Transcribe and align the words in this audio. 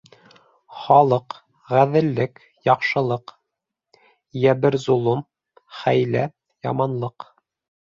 Хаҡлыҡ, 0.77 1.35
ғәҙеллек, 1.71 2.41
яҡшылыҡ; 2.69 3.35
йәбер-золом, 4.43 5.23
хәйлә, 5.85 6.27
яманлыҡ 6.73 7.31